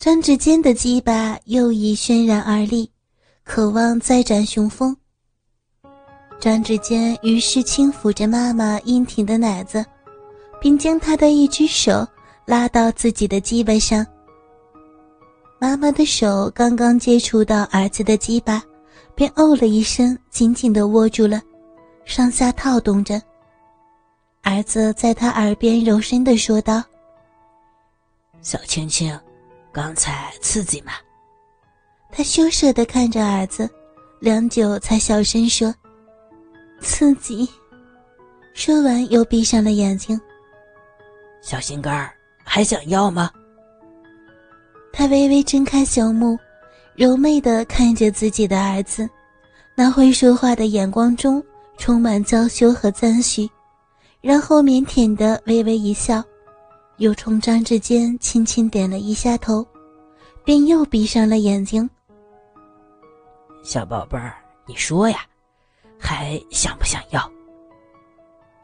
[0.00, 2.90] 张志坚的鸡巴又已轩然而立，
[3.44, 4.96] 渴望再展雄风。
[6.40, 9.84] 张志坚于是轻抚着妈妈硬挺的奶子，
[10.58, 12.08] 并将她的一只手
[12.46, 14.06] 拉到自己的鸡巴上。
[15.60, 18.62] 妈妈的手刚刚接触到儿子的鸡巴，
[19.14, 21.42] 便哦了一声，紧紧地握住了，
[22.06, 23.20] 上下套动着。
[24.40, 26.82] 儿子在他耳边柔声地说道
[28.40, 29.14] ：“小青青。”
[29.72, 30.92] 刚才刺激吗？
[32.10, 33.70] 他羞涩的看着儿子，
[34.20, 35.72] 良久才小声说
[36.82, 37.48] ：“刺激。”
[38.52, 40.20] 说完又闭上了眼睛。
[41.40, 42.12] 小心肝儿，
[42.44, 43.30] 还想要吗？
[44.92, 46.36] 他微微睁开小目，
[46.96, 49.08] 柔媚的看着自己的儿子，
[49.76, 51.42] 那会说话的眼光中
[51.78, 53.48] 充满娇羞和赞许，
[54.20, 56.22] 然后腼腆的微微一笑。
[57.00, 59.66] 又冲张志坚轻轻点了一下头，
[60.44, 61.88] 便又闭上了眼睛。
[63.62, 65.20] 小宝贝儿，你说呀，
[65.98, 67.32] 还想不想要？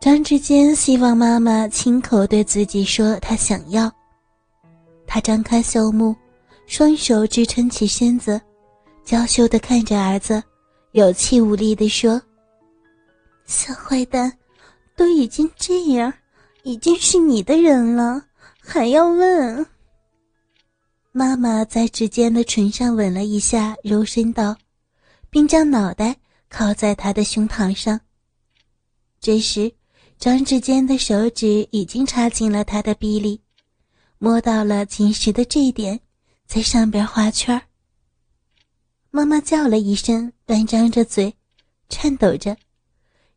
[0.00, 3.90] 张志坚希望妈妈亲口对自己说他想要。
[5.08, 6.14] 他张开秀目，
[6.68, 8.40] 双手支撑起身子，
[9.04, 10.40] 娇羞的看着儿子，
[10.92, 12.22] 有气无力的说
[13.44, 14.32] ：“小坏蛋，
[14.96, 16.12] 都已经这样。”
[16.62, 18.22] 已经是你的人了，
[18.72, 19.66] 还要问？
[21.10, 24.56] 妈妈在指尖的唇上吻了一下，柔声道，
[25.28, 26.16] 并将脑袋
[26.48, 28.00] 靠在他的胸膛上。
[29.20, 29.72] 这时，
[30.20, 33.42] 张志坚的手指已经插进了他的臂里，
[34.18, 35.98] 摸到了紧实的这一点，
[36.46, 37.60] 在上边画圈
[39.10, 41.34] 妈妈叫了一声，半张着嘴，
[41.88, 42.56] 颤抖着，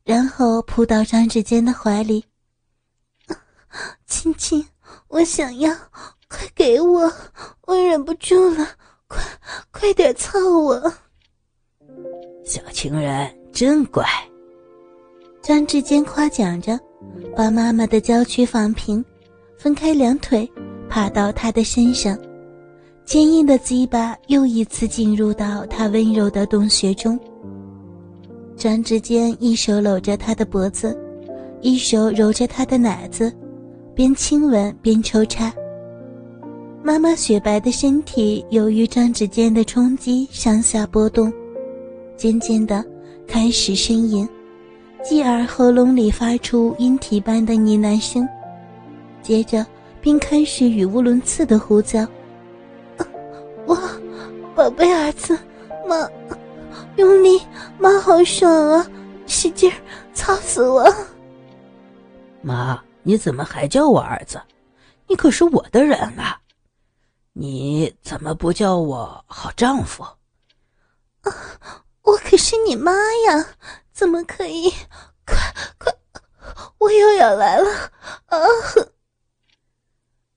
[0.04, 2.24] 然后扑到张志坚的怀里。
[4.06, 4.64] 亲亲，
[5.08, 5.72] 我想要，
[6.30, 7.12] 快给我，
[7.68, 8.68] 我忍不住了，
[9.08, 9.22] 快
[9.72, 10.94] 快点操我！
[12.44, 14.04] 小情人真乖。
[15.42, 16.80] 张志坚夸奖着，
[17.36, 19.04] 把妈妈的娇躯放平，
[19.58, 20.50] 分开两腿，
[20.90, 22.18] 爬到她的身上，
[23.06, 27.20] 坚硬的鸡巴又一次进入到她温柔的洞穴中。
[28.56, 30.98] 张志坚一手搂着她的脖子，
[31.62, 33.32] 一手揉着她的奶子。
[33.96, 35.54] 边亲吻边抽插，
[36.82, 41.32] 妈妈雪白的身体由于张指间的冲击上下波动，
[42.18, 42.84] 渐渐的
[43.28, 44.28] 开始呻吟，
[45.04, 48.28] 继而喉咙里发出音体般的呢喃声，
[49.22, 49.64] 接着
[50.02, 52.04] 并开始语无伦次的呼叫
[53.68, 53.78] ：“我，
[54.56, 55.38] 宝贝儿子，
[55.88, 56.10] 妈，
[56.96, 57.40] 用力，
[57.78, 58.88] 妈好爽啊，
[59.28, 59.76] 使劲儿，
[60.16, 60.84] 操死我！”
[62.42, 62.82] 妈。
[63.04, 64.42] 你怎么还叫我儿子？
[65.08, 66.42] 你可是我的人啊！
[67.34, 70.04] 你怎么不叫我好丈夫？
[70.04, 71.32] 啊，
[72.04, 72.92] 我可是你妈
[73.28, 73.56] 呀！
[73.92, 74.70] 怎么可以？
[75.26, 75.36] 快
[75.78, 75.94] 快，
[76.80, 77.92] 我又要来了！
[78.28, 78.40] 啊！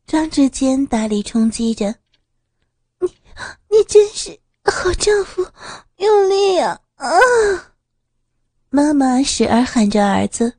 [0.07, 1.95] 张志坚大力冲击着，
[3.01, 3.09] 你
[3.71, 5.47] 你真是好丈夫，
[5.97, 6.81] 用力呀！
[6.97, 7.09] 啊！
[8.71, 10.59] 妈妈时而喊着儿子。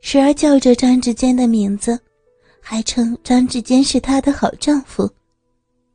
[0.00, 1.98] 时而叫着张志坚的名字，
[2.60, 5.08] 还称张志坚是她的好丈夫。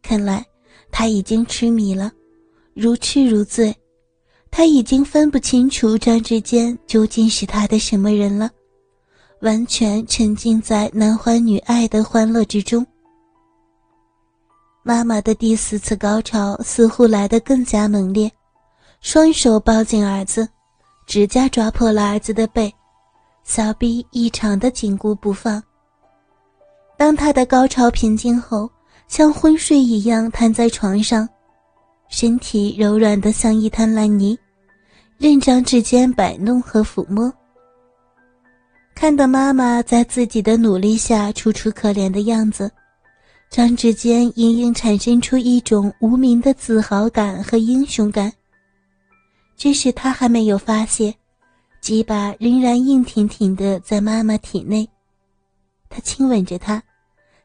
[0.01, 0.45] 看来
[0.91, 2.11] 他已经痴迷了，
[2.73, 3.75] 如痴如醉。
[4.51, 8.51] 他已经分不清楚张志坚究竟是他的什么人了，
[9.39, 12.85] 完全沉浸在男欢女爱的欢乐之中。
[14.83, 18.31] 妈妈的第四次高潮似乎来得更加猛烈，
[19.01, 20.47] 双手抱紧儿子，
[21.07, 22.71] 指甲抓破了儿子的背。
[23.43, 25.61] 小臂异常的紧箍不放。
[26.97, 28.69] 当他的高潮平静后，
[29.07, 31.27] 像昏睡一样瘫在床上，
[32.07, 34.37] 身体柔软的像一滩烂泥，
[35.17, 37.31] 任张指尖摆弄和抚摸。
[38.95, 42.71] 看到妈妈在自己的努力下楚楚可怜的样子，
[43.49, 48.31] 张指尖隐隐产生出一种无名的自豪感和英雄感。
[49.57, 51.13] 只是他还没有发现。
[51.83, 54.89] 鸡巴仍然硬挺挺的在妈妈体内，
[55.89, 56.81] 他亲吻着她，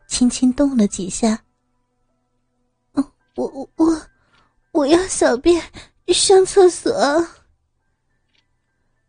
[0.06, 1.42] 轻轻动了几下。
[2.92, 3.02] 我
[3.34, 4.02] 我我
[4.70, 5.60] 我要小便，
[6.14, 6.94] 上厕所。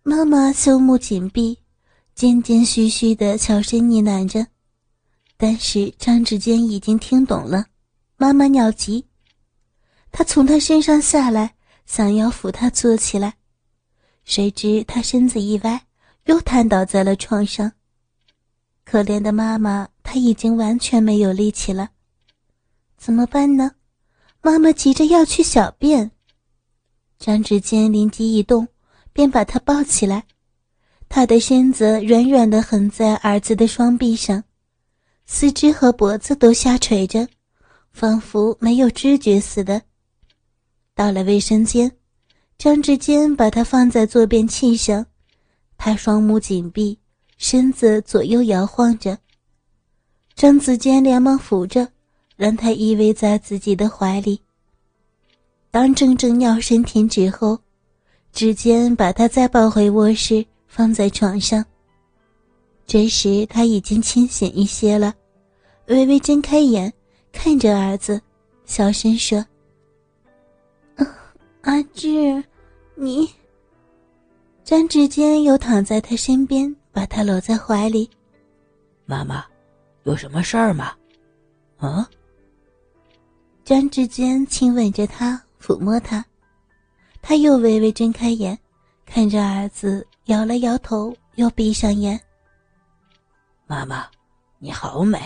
[0.02, 1.60] 妈妈胸目紧闭，
[2.16, 4.48] 渐渐嘘嘘的悄声呢喃着，
[5.38, 7.68] 但是张志坚已经听懂了。
[8.18, 9.06] 妈妈尿急，
[10.12, 11.54] 他从他身上下来，
[11.86, 13.36] 想要扶他坐起来。
[14.30, 15.88] 谁知他身子一歪，
[16.26, 17.72] 又瘫倒在了床上。
[18.86, 21.90] 可怜的妈妈，她已经完全没有力气了。
[22.96, 23.72] 怎么办呢？
[24.44, 26.12] 妈妈急着要去小便。
[27.18, 28.68] 张志坚灵机一动，
[29.14, 30.26] 便把她抱起来，
[31.10, 34.44] 他的身子软软的横在儿子的双臂上，
[35.26, 37.28] 四肢和脖子都下垂着，
[37.92, 39.82] 仿佛没有知觉似的。
[40.94, 41.92] 到了卫生间，
[42.60, 45.06] 张志坚把他放在坐便器上，
[45.78, 47.00] 他双目紧闭，
[47.38, 49.18] 身子左右摇晃着。
[50.36, 51.88] 张子坚连忙扶着，
[52.36, 54.42] 让他依偎在自己的怀里。
[55.72, 57.58] 当整整尿声停止后，
[58.34, 61.64] 指尖把他再抱回卧室，放在床上。
[62.86, 65.14] 这时他已经清醒一些了，
[65.88, 66.92] 微微睁开眼，
[67.32, 68.20] 看着儿子，
[68.66, 69.46] 小声说
[71.64, 72.44] ：“阿志，
[73.00, 73.30] 你。”
[74.64, 78.10] 张志坚又躺在他身边，把他搂在怀里。
[79.06, 79.46] 妈妈。
[80.04, 80.94] 有什么事儿吗？
[81.78, 82.10] 啊！
[83.66, 86.26] 张志坚亲吻着他，抚摸他，
[87.22, 88.58] 他又微微睁开眼，
[89.06, 92.20] 看着儿子，摇了摇头，又闭上眼。
[93.68, 94.08] 妈妈，
[94.58, 95.20] 你好美。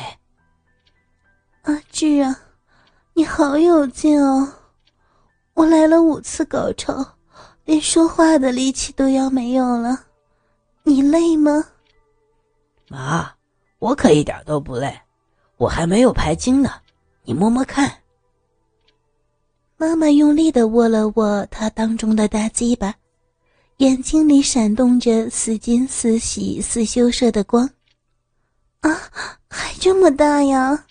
[1.61, 2.37] 阿志啊，
[3.13, 4.51] 你好有劲哦！
[5.53, 7.15] 我来了五次高潮，
[7.65, 10.05] 连说话的力气都要没有了，
[10.83, 11.65] 你累吗？
[12.89, 13.33] 妈。
[13.79, 14.97] 我可一点都不累，
[15.57, 16.71] 我还没有排精呢，
[17.23, 17.93] 你摸摸看。
[19.75, 22.95] 妈妈用力的握了握她当中的大鸡巴，
[23.77, 27.69] 眼睛里闪动着似金似喜似羞涩的光。
[28.79, 28.89] 啊，
[29.49, 30.85] 还这么大呀！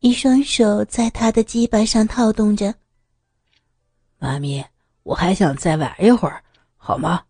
[0.00, 2.74] 一双手在他的鸡巴上套动着。
[4.18, 4.62] 妈咪，
[5.08, 6.44] 我还想再玩一会儿，
[6.76, 7.22] 好吗？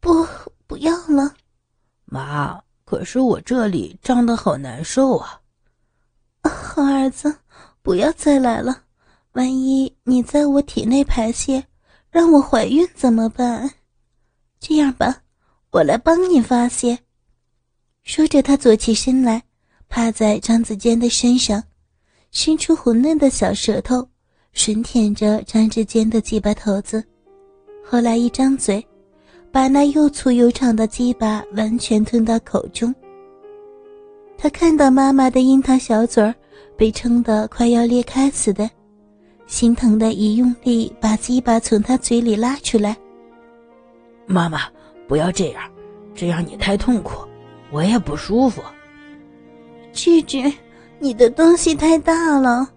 [0.00, 0.26] 不，
[0.66, 1.36] 不要了，
[2.04, 2.60] 妈。
[2.84, 5.40] 可是我这里胀得好难受啊！
[6.42, 7.32] 好儿子，
[7.80, 8.82] 不要再来了，
[9.34, 11.64] 万一你在我体内排泄，
[12.10, 13.70] 让我怀孕怎么办？
[14.58, 15.22] 这样吧，
[15.70, 16.98] 我来帮你发泄。
[18.02, 19.44] 说着，他坐起身来，
[19.88, 21.62] 趴在张子健的身上，
[22.32, 24.09] 伸出红嫩的小舌头，
[24.54, 27.04] 吮舔着张志坚的鸡巴头子。
[27.84, 28.84] 后来一张嘴。
[29.52, 32.94] 把那又粗又长的鸡巴完全吞到口中。
[34.38, 36.32] 他看到妈妈的樱桃小嘴儿
[36.76, 38.70] 被撑得快要裂开似的，
[39.48, 42.96] 心疼的一用力把鸡巴从他嘴里拉出来。
[44.24, 44.60] 妈妈，
[45.08, 45.62] 不要这样，
[46.14, 47.26] 这样你太痛苦，
[47.72, 48.62] 我也不舒服。
[49.92, 50.40] 智智，
[51.00, 52.68] 你的东西太大了，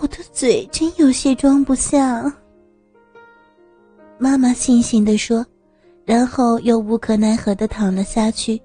[0.00, 2.22] 我的嘴真有些装不下。
[4.18, 5.44] 妈妈悻悻地说。
[6.06, 8.60] 然后又无可奈何的躺了下去，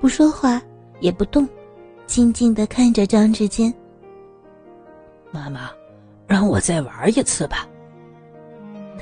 [0.00, 0.62] 不说话，
[1.00, 1.48] 也不动，
[2.06, 3.74] 静静的看着张志坚。
[5.32, 5.68] 妈妈，
[6.28, 7.66] 让我再玩一次吧。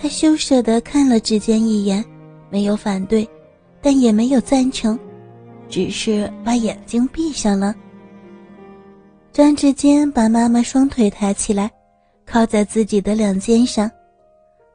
[0.00, 2.02] 他羞涩的看了志坚一眼，
[2.48, 3.28] 没有反对，
[3.82, 4.98] 但也没有赞成，
[5.68, 7.74] 只是把眼睛闭上了。
[9.38, 11.70] 张志坚把妈妈双腿抬起来，
[12.26, 13.88] 靠在自己的两肩上。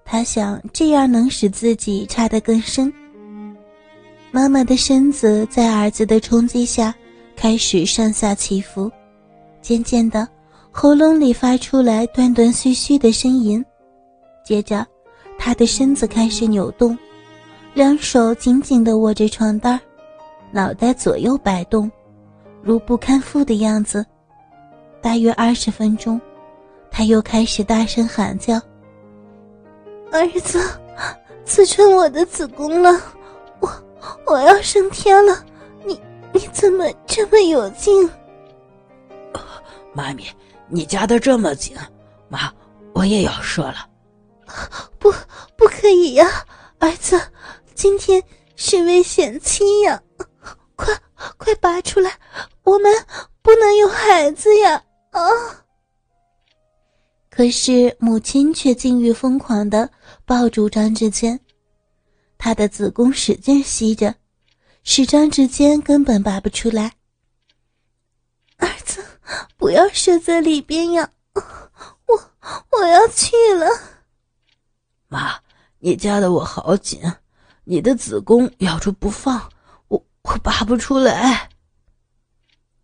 [0.06, 2.89] 他想这样能使自己插得更深。
[4.31, 6.95] 妈妈的身子在儿子的冲击下
[7.36, 8.89] 开始上下起伏，
[9.62, 10.25] 渐渐的，
[10.71, 13.61] 喉咙里发出来断断续续的呻吟。
[14.45, 14.88] 接着，
[15.38, 16.97] 他的身子开始扭动，
[17.73, 19.78] 两手紧紧地握着床单，
[20.54, 21.92] 脑袋左右摆动，
[22.61, 24.06] 如不堪负的样子。
[25.04, 26.19] 大约二十分钟，
[26.90, 28.56] 他又开始大声喊叫。
[30.14, 30.57] 儿子，
[31.44, 32.90] 刺穿我的子宫了，
[33.60, 33.69] 我
[34.26, 35.44] 我要升天了，
[35.83, 36.00] 你
[36.31, 38.10] 你怎么这么有劲？
[39.92, 40.26] 妈咪，
[40.69, 41.76] 你夹的这么紧，
[42.30, 42.50] 妈
[42.94, 43.86] 我也要射了。
[45.00, 45.14] 不，
[45.57, 46.26] 不可以呀，
[46.80, 47.19] 儿子，
[47.76, 48.24] 今天
[48.56, 50.02] 是危险期呀，
[50.78, 50.95] 快
[51.36, 52.10] 快拔出来，
[52.64, 52.90] 我们
[53.42, 54.81] 不能有孩子呀！
[55.14, 55.22] 啊！
[57.30, 59.90] 可是母亲却禁欲疯狂的
[60.26, 61.40] 抱住张志坚，
[62.38, 64.14] 他的子宫使劲吸着，
[64.84, 66.94] 使张志坚根本拔不出来。
[68.58, 69.04] 儿子，
[69.58, 71.10] 不要射在里边呀！
[72.06, 72.32] 我
[72.72, 73.68] 我要去了。
[75.08, 75.40] 妈，
[75.80, 77.02] 你夹的我好紧，
[77.64, 79.52] 你的子宫咬住不放，
[79.88, 81.50] 我我拔不出来。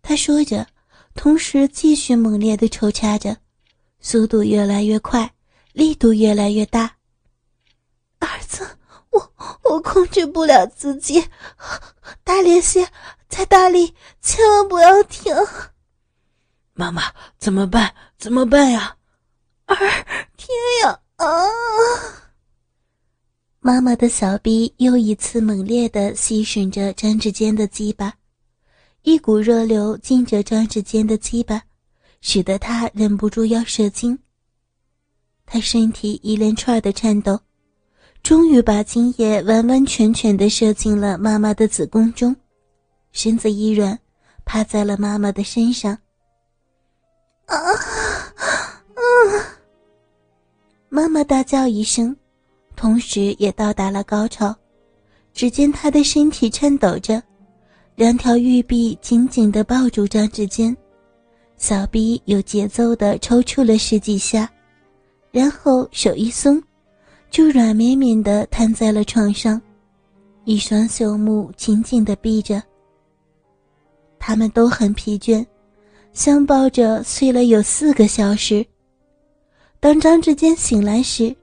[0.02, 0.66] 他说着，
[1.14, 3.36] 同时继续猛烈的抽插着。
[4.00, 5.30] 速度越来越快，
[5.72, 6.96] 力度越来越大。
[8.18, 8.66] 儿子，
[9.10, 9.32] 我
[9.64, 11.22] 我控制不了自己，
[12.24, 12.88] 大力些，
[13.28, 15.34] 再大力，千万不要停。
[16.72, 17.02] 妈妈，
[17.38, 17.94] 怎么办？
[18.18, 18.96] 怎么办呀？
[19.66, 19.76] 儿，
[20.36, 20.48] 天
[20.82, 21.00] 呀！
[21.16, 21.26] 啊！
[23.58, 28.14] 妈妈的小臂又一次猛烈的吸吮着张志坚的鸡巴，
[29.02, 31.62] 一股热流浸着张志坚的鸡巴，
[32.20, 34.18] 使得他忍不住要射精。
[35.46, 37.40] 他身体一连串的颤抖，
[38.22, 42.36] 终于把精液完完全全的射进了妈妈的子宫中，
[43.12, 43.98] 身子一软，
[44.44, 45.96] 趴在了妈妈的身上。
[47.46, 47.56] 啊！
[48.94, 49.44] 嗯！
[50.90, 52.14] 妈妈大叫一声，
[52.76, 54.54] 同时也到达了高潮。
[55.32, 57.22] 只见她的身体颤抖着，
[58.00, 60.74] 两条玉臂紧紧的抱住张志坚，
[61.58, 64.50] 小臂有节奏的抽搐了十几下。
[65.30, 66.62] 然后手一松，
[67.30, 69.60] 就软绵绵的瘫在了床上，
[70.46, 72.62] 一双秀目紧紧的闭着。
[74.18, 75.44] 他们都很疲倦，
[76.14, 78.64] 相抱着睡了有四个小时。
[79.78, 81.36] 当张志坚醒来时，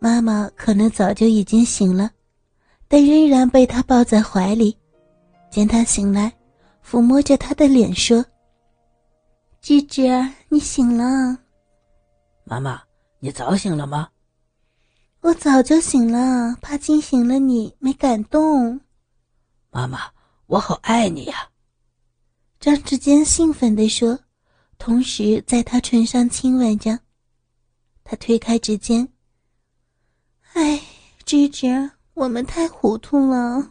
[0.00, 2.10] 妈妈可能早就已经醒了，
[2.88, 4.76] 但仍然被他抱在怀里。
[5.50, 6.32] 见他醒来，
[6.84, 8.24] 抚摸着他的脸说
[9.60, 10.08] ：“芝芝，
[10.48, 11.38] 你醒了。”
[12.44, 12.82] 妈妈。
[13.22, 14.08] 你早醒了吗？
[15.20, 18.80] 我早就醒了，怕惊醒了你，没敢动。
[19.70, 20.10] 妈妈，
[20.46, 21.50] 我好爱你呀！
[22.58, 24.18] 张志坚兴奋地说，
[24.78, 26.98] 同时在他唇上亲吻着。
[28.04, 29.06] 他推开指尖。
[30.54, 30.80] 哎，
[31.26, 33.70] 芝芝，我们太糊涂了。